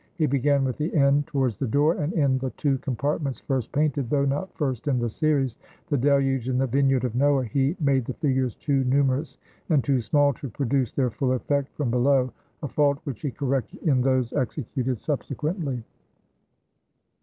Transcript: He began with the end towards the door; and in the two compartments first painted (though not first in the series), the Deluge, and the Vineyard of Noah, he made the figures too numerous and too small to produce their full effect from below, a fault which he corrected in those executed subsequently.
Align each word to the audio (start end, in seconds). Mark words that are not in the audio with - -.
He 0.15 0.25
began 0.25 0.63
with 0.63 0.77
the 0.77 0.91
end 0.95 1.27
towards 1.27 1.57
the 1.57 1.67
door; 1.67 1.93
and 1.93 2.11
in 2.13 2.39
the 2.39 2.49
two 2.49 2.79
compartments 2.79 3.39
first 3.39 3.71
painted 3.71 4.09
(though 4.09 4.25
not 4.25 4.51
first 4.55 4.87
in 4.87 4.97
the 4.97 5.11
series), 5.11 5.59
the 5.89 5.97
Deluge, 5.99 6.47
and 6.47 6.59
the 6.59 6.65
Vineyard 6.65 7.03
of 7.03 7.13
Noah, 7.13 7.45
he 7.45 7.77
made 7.79 8.05
the 8.05 8.15
figures 8.15 8.55
too 8.55 8.83
numerous 8.85 9.37
and 9.69 9.83
too 9.83 10.01
small 10.01 10.33
to 10.33 10.49
produce 10.49 10.91
their 10.91 11.11
full 11.11 11.33
effect 11.33 11.71
from 11.77 11.91
below, 11.91 12.33
a 12.63 12.67
fault 12.67 12.97
which 13.03 13.21
he 13.21 13.29
corrected 13.29 13.83
in 13.83 14.01
those 14.01 14.33
executed 14.33 14.99
subsequently. 14.99 15.83